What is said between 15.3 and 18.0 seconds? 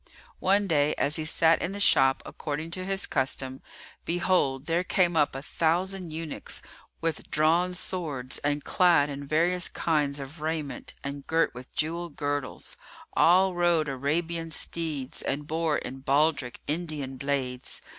bore in baldrick Indian blades.